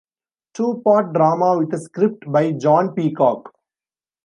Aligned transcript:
Two-part 0.55 1.13
drama 1.13 1.59
with 1.59 1.75
a 1.75 1.77
script 1.77 2.23
by 2.25 2.53
John 2.53 2.95
Peacock. 2.95 3.53